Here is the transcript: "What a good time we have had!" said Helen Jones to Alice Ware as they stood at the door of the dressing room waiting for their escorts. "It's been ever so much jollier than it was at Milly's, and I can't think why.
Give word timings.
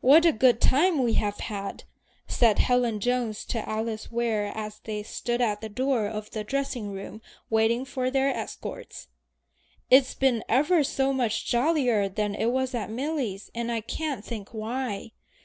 "What 0.00 0.24
a 0.24 0.30
good 0.30 0.60
time 0.60 1.02
we 1.02 1.14
have 1.14 1.38
had!" 1.40 1.82
said 2.28 2.60
Helen 2.60 3.00
Jones 3.00 3.44
to 3.46 3.68
Alice 3.68 4.12
Ware 4.12 4.52
as 4.56 4.78
they 4.78 5.02
stood 5.02 5.40
at 5.40 5.60
the 5.60 5.68
door 5.68 6.06
of 6.06 6.30
the 6.30 6.44
dressing 6.44 6.92
room 6.92 7.20
waiting 7.50 7.84
for 7.84 8.08
their 8.08 8.28
escorts. 8.30 9.08
"It's 9.90 10.14
been 10.14 10.44
ever 10.48 10.84
so 10.84 11.12
much 11.12 11.46
jollier 11.46 12.08
than 12.08 12.36
it 12.36 12.52
was 12.52 12.76
at 12.76 12.90
Milly's, 12.90 13.50
and 13.56 13.72
I 13.72 13.80
can't 13.80 14.24
think 14.24 14.50
why. 14.54 15.10